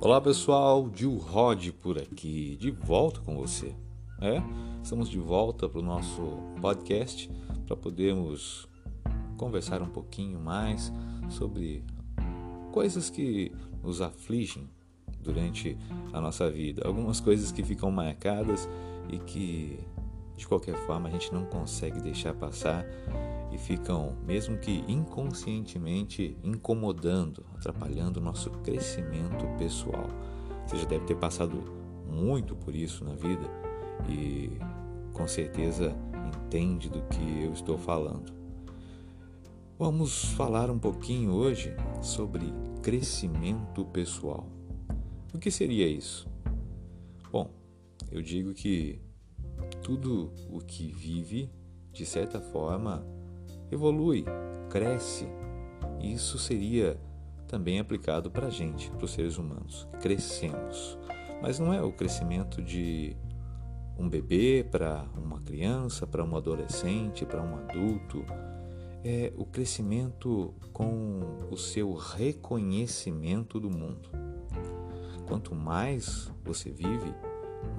Olá 0.00 0.20
pessoal, 0.20 0.88
Gil 0.94 1.16
Rod 1.16 1.70
por 1.82 1.98
aqui, 1.98 2.56
de 2.60 2.70
volta 2.70 3.20
com 3.20 3.34
você. 3.34 3.74
É, 4.20 4.40
estamos 4.80 5.10
de 5.10 5.18
volta 5.18 5.68
para 5.68 5.80
o 5.80 5.82
nosso 5.82 6.22
podcast 6.60 7.28
para 7.66 7.76
podermos 7.76 8.68
conversar 9.36 9.82
um 9.82 9.88
pouquinho 9.88 10.38
mais 10.38 10.92
sobre 11.28 11.84
coisas 12.70 13.10
que 13.10 13.50
nos 13.82 14.00
afligem 14.00 14.70
durante 15.20 15.76
a 16.12 16.20
nossa 16.20 16.48
vida, 16.48 16.86
algumas 16.86 17.18
coisas 17.18 17.50
que 17.50 17.64
ficam 17.64 17.90
marcadas 17.90 18.68
e 19.10 19.18
que 19.18 19.80
de 20.36 20.46
qualquer 20.46 20.76
forma 20.86 21.08
a 21.08 21.10
gente 21.10 21.34
não 21.34 21.44
consegue 21.44 22.00
deixar 22.00 22.34
passar 22.34 22.86
e 23.50 23.58
ficam, 23.58 24.16
mesmo 24.26 24.58
que 24.58 24.84
inconscientemente, 24.86 26.36
incomodando, 26.42 27.44
atrapalhando 27.56 28.20
o 28.20 28.22
nosso 28.22 28.50
crescimento 28.50 29.46
pessoal. 29.56 30.08
Você 30.66 30.76
já 30.76 30.84
deve 30.86 31.06
ter 31.06 31.16
passado 31.16 31.64
muito 32.06 32.54
por 32.54 32.74
isso 32.74 33.04
na 33.04 33.14
vida 33.14 33.48
e 34.08 34.50
com 35.12 35.26
certeza 35.26 35.96
entende 36.46 36.88
do 36.88 37.02
que 37.02 37.42
eu 37.42 37.52
estou 37.52 37.78
falando. 37.78 38.32
Vamos 39.78 40.24
falar 40.32 40.70
um 40.70 40.78
pouquinho 40.78 41.32
hoje 41.32 41.74
sobre 42.02 42.52
crescimento 42.82 43.84
pessoal. 43.86 44.46
O 45.32 45.38
que 45.38 45.50
seria 45.50 45.86
isso? 45.86 46.28
Bom, 47.30 47.50
eu 48.10 48.20
digo 48.20 48.52
que 48.54 49.00
tudo 49.82 50.32
o 50.50 50.58
que 50.58 50.90
vive, 50.90 51.50
de 51.92 52.04
certa 52.04 52.40
forma, 52.40 53.06
evolui, 53.70 54.24
cresce. 54.70 55.26
Isso 56.00 56.38
seria 56.38 56.98
também 57.46 57.80
aplicado 57.80 58.30
para 58.30 58.46
a 58.46 58.50
gente, 58.50 58.90
para 58.90 59.04
os 59.04 59.10
seres 59.10 59.38
humanos. 59.38 59.88
Crescemos. 60.00 60.98
Mas 61.42 61.58
não 61.58 61.72
é 61.72 61.82
o 61.82 61.92
crescimento 61.92 62.62
de 62.62 63.16
um 63.98 64.08
bebê 64.08 64.64
para 64.70 65.04
uma 65.16 65.40
criança, 65.40 66.06
para 66.06 66.22
um 66.22 66.36
adolescente, 66.36 67.24
para 67.24 67.42
um 67.42 67.56
adulto. 67.56 68.24
É 69.04 69.32
o 69.36 69.44
crescimento 69.44 70.54
com 70.72 71.20
o 71.50 71.56
seu 71.56 71.94
reconhecimento 71.94 73.58
do 73.58 73.70
mundo. 73.70 74.10
Quanto 75.26 75.54
mais 75.54 76.30
você 76.44 76.70
vive, 76.70 77.14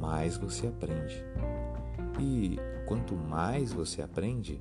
mais 0.00 0.36
você 0.36 0.66
aprende. 0.66 1.24
E 2.20 2.58
quanto 2.86 3.14
mais 3.14 3.72
você 3.72 4.02
aprende, 4.02 4.60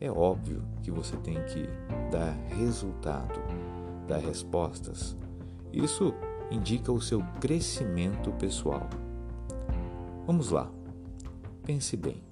é 0.00 0.10
óbvio 0.10 0.62
que 0.82 0.90
você 0.90 1.16
tem 1.16 1.34
que 1.44 1.68
dar 2.10 2.32
resultado, 2.48 3.40
dar 4.06 4.18
respostas. 4.18 5.16
Isso 5.72 6.12
indica 6.50 6.92
o 6.92 7.00
seu 7.00 7.22
crescimento 7.40 8.30
pessoal. 8.32 8.88
Vamos 10.26 10.50
lá. 10.50 10.70
Pense 11.64 11.96
bem. 11.96 12.22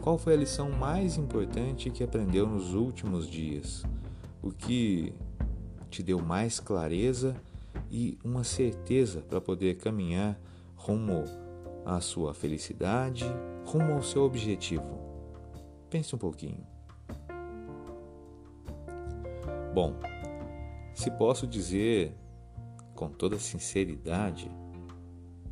Qual 0.00 0.18
foi 0.18 0.34
a 0.34 0.36
lição 0.36 0.70
mais 0.70 1.16
importante 1.16 1.90
que 1.90 2.02
aprendeu 2.02 2.46
nos 2.46 2.74
últimos 2.74 3.28
dias? 3.28 3.84
O 4.42 4.50
que 4.50 5.14
te 5.90 6.02
deu 6.02 6.20
mais 6.20 6.58
clareza 6.58 7.36
e 7.90 8.18
uma 8.24 8.42
certeza 8.42 9.20
para 9.20 9.40
poder 9.40 9.76
caminhar 9.76 10.40
rumo 10.74 11.24
à 11.84 12.00
sua 12.00 12.34
felicidade, 12.34 13.24
rumo 13.64 13.92
ao 13.92 14.02
seu 14.02 14.22
objetivo? 14.22 15.11
Pense 15.92 16.14
um 16.14 16.18
pouquinho. 16.18 16.66
Bom, 19.74 19.94
se 20.94 21.10
posso 21.10 21.46
dizer 21.46 22.16
com 22.94 23.10
toda 23.10 23.38
sinceridade, 23.38 24.50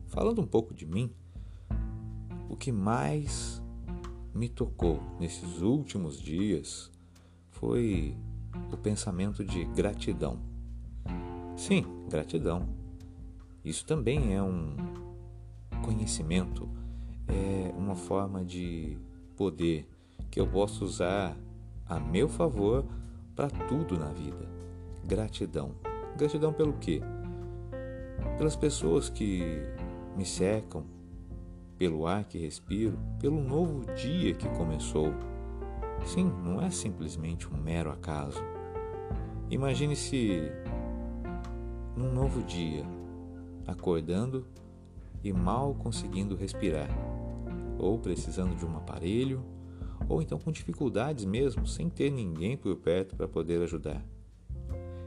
falando 0.07 0.41
um 0.41 0.47
pouco 0.47 0.73
de 0.73 0.87
mim, 0.87 1.15
o 2.49 2.57
que 2.57 2.73
mais 2.73 3.63
me 4.35 4.49
tocou 4.49 5.03
nesses 5.21 5.61
últimos 5.61 6.19
dias 6.19 6.91
foi 7.51 8.17
o 8.73 8.79
pensamento 8.79 9.45
de 9.45 9.67
gratidão. 9.67 10.41
Sim, 11.55 11.85
gratidão. 12.09 12.67
Isso 13.63 13.85
também 13.85 14.35
é 14.35 14.43
um 14.43 14.75
conhecimento, 15.85 16.67
é 17.29 17.75
uma 17.77 17.95
forma 17.95 18.43
de 18.43 18.97
poder 19.37 19.87
que 20.31 20.39
eu 20.39 20.47
posso 20.47 20.85
usar 20.85 21.37
a 21.87 21.99
meu 21.99 22.29
favor 22.29 22.85
para 23.35 23.51
tudo 23.51 23.99
na 23.99 24.13
vida. 24.13 24.49
Gratidão. 25.05 25.75
Gratidão 26.17 26.53
pelo 26.53 26.75
quê? 26.75 27.01
Pelas 28.39 28.55
pessoas 28.55 29.09
que 29.09 29.63
me 30.17 30.25
cercam, 30.25 30.85
pelo 31.77 32.07
ar 32.07 32.25
que 32.25 32.39
respiro, 32.39 32.99
pelo 33.19 33.43
novo 33.43 33.85
dia 33.95 34.35
que 34.35 34.49
começou. 34.51 35.13
Sim, 36.05 36.33
não 36.45 36.61
é 36.61 36.71
simplesmente 36.71 37.49
um 37.53 37.57
mero 37.57 37.91
acaso. 37.91 38.41
Imagine-se 39.51 40.53
num 41.97 42.13
novo 42.13 42.43
dia, 42.43 42.85
acordando 43.67 44.47
e 45.25 45.33
mal 45.33 45.75
conseguindo 45.75 46.37
respirar, 46.37 46.89
ou 47.79 47.99
precisando 47.99 48.55
de 48.57 48.65
um 48.65 48.77
aparelho 48.77 49.43
ou 50.11 50.21
então 50.21 50.41
com 50.41 50.51
dificuldades 50.51 51.25
mesmo, 51.25 51.65
sem 51.65 51.89
ter 51.89 52.11
ninguém 52.11 52.57
por 52.57 52.75
perto 52.75 53.15
para 53.15 53.29
poder 53.29 53.63
ajudar. 53.63 54.05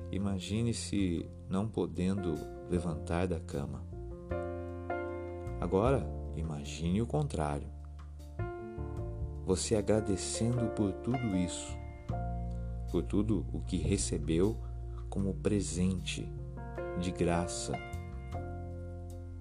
Imagine-se 0.10 1.30
não 1.50 1.68
podendo 1.68 2.36
levantar 2.70 3.28
da 3.28 3.38
cama. 3.38 3.84
Agora, 5.60 6.08
imagine 6.38 7.02
o 7.02 7.06
contrário. 7.06 7.68
Você 9.46 9.76
agradecendo 9.76 10.70
por 10.70 10.94
tudo 10.94 11.36
isso, 11.36 11.78
por 12.90 13.04
tudo 13.04 13.46
o 13.52 13.60
que 13.60 13.76
recebeu 13.76 14.58
como 15.10 15.34
presente 15.34 16.26
de 17.02 17.12
graça 17.12 17.74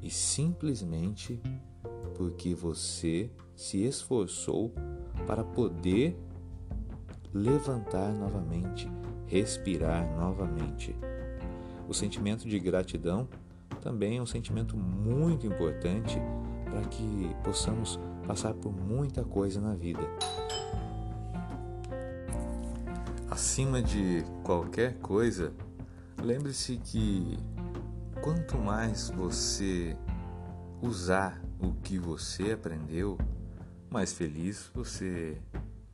e 0.03 0.11
simplesmente 0.11 1.41
porque 2.17 2.53
você 2.53 3.31
se 3.55 3.85
esforçou 3.85 4.75
para 5.27 5.45
poder 5.45 6.17
levantar 7.33 8.13
novamente, 8.13 8.91
respirar 9.27 10.07
novamente. 10.17 10.95
O 11.89 11.95
sentimento 11.95 12.49
de 12.49 12.59
gratidão 12.59 13.29
também 13.81 14.19
é 14.19 14.23
um 14.23 14.27
sentimento 14.27 14.77
muito 14.77 15.47
importante 15.47 16.19
para 16.65 16.83
que 16.83 17.35
possamos 17.43 17.99
passar 18.27 18.55
por 18.55 18.73
muita 18.73 19.25
coisa 19.25 19.61
na 19.61 19.75
vida. 19.75 20.01
Acima 23.31 23.83
de 23.83 24.25
qualquer 24.45 24.99
coisa, 24.99 25.53
lembre-se 26.23 26.77
que 26.77 27.39
quanto 28.23 28.57
mais 28.59 29.11
você 29.11 29.97
usar 30.81 31.43
o 31.59 31.73
que 31.73 31.99
você 31.99 32.53
aprendeu, 32.53 33.19
mais 33.93 34.15
feliz 34.15 34.71
você 34.75 35.39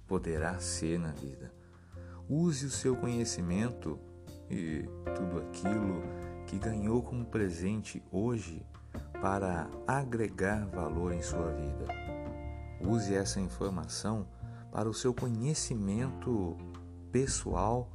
poderá 0.06 0.58
ser 0.60 1.00
na 1.00 1.10
vida. 1.10 1.52
Use 2.28 2.64
o 2.66 2.70
seu 2.70 2.96
conhecimento 2.96 3.98
e 4.48 4.84
tudo 5.16 5.38
aquilo 5.38 6.02
que 6.46 6.58
ganhou 6.58 7.02
como 7.02 7.24
presente 7.24 8.00
hoje 8.12 8.64
para 9.20 9.68
agregar 9.86 10.64
valor 10.66 11.12
em 11.12 11.20
sua 11.20 11.50
vida. 11.50 11.86
Use 12.80 13.12
essa 13.14 13.40
informação 13.40 14.28
para 14.70 14.88
o 14.88 14.94
seu 14.94 15.12
conhecimento 15.12 16.56
pessoal 17.10 17.90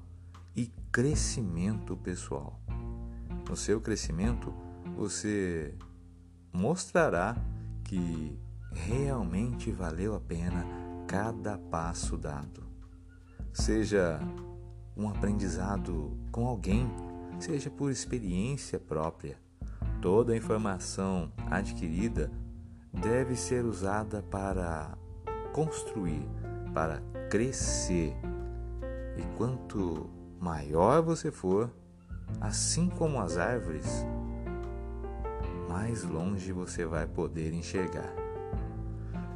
e 0.53 0.67
crescimento 0.91 1.95
pessoal. 1.95 2.59
No 3.49 3.55
seu 3.55 3.79
crescimento, 3.79 4.53
você 4.97 5.73
mostrará 6.51 7.37
que 7.85 8.37
realmente 8.73 9.71
valeu 9.71 10.15
a 10.15 10.19
pena 10.19 10.65
cada 11.07 11.57
passo 11.57 12.17
dado. 12.17 12.63
Seja 13.53 14.19
um 14.95 15.07
aprendizado 15.07 16.17
com 16.31 16.47
alguém, 16.47 16.89
seja 17.39 17.69
por 17.69 17.91
experiência 17.91 18.79
própria. 18.79 19.37
Toda 20.01 20.33
a 20.33 20.37
informação 20.37 21.31
adquirida 21.49 22.31
deve 22.91 23.35
ser 23.35 23.63
usada 23.63 24.21
para 24.23 24.97
construir, 25.53 26.27
para 26.73 27.01
crescer. 27.29 28.15
E 29.17 29.37
quanto 29.37 30.09
maior 30.39 31.01
você 31.01 31.31
for, 31.31 31.71
assim 32.41 32.89
como 32.89 33.19
as 33.19 33.37
árvores, 33.37 34.05
mais 35.69 36.03
longe 36.03 36.51
você 36.51 36.85
vai 36.85 37.07
poder 37.07 37.53
enxergar. 37.53 38.22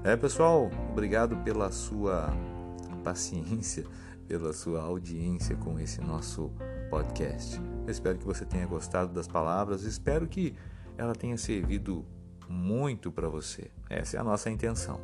É, 0.08 0.16
pessoal, 0.16 0.72
obrigado 0.90 1.36
pela 1.44 1.70
sua 1.70 2.30
paciência, 3.04 3.84
pela 4.26 4.54
sua 4.54 4.82
audiência 4.82 5.54
com 5.58 5.78
esse 5.78 6.00
nosso 6.00 6.50
podcast. 6.90 7.60
Eu 7.86 7.92
espero 7.92 8.18
que 8.18 8.24
você 8.24 8.46
tenha 8.46 8.66
gostado 8.66 9.12
das 9.12 9.28
palavras, 9.28 9.84
espero 9.84 10.26
que 10.26 10.56
ela 10.98 11.14
tenha 11.14 11.38
servido 11.38 12.06
muito 12.48 13.12
para 13.12 13.28
você. 13.28 13.70
Essa 13.90 14.16
é 14.16 14.20
a 14.22 14.24
nossa 14.24 14.50
intenção. 14.50 15.02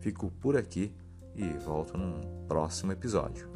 Fico 0.00 0.32
por 0.40 0.56
aqui 0.56 0.92
e 1.36 1.50
volto 1.50 1.96
num 1.96 2.20
próximo 2.48 2.90
episódio. 2.90 3.48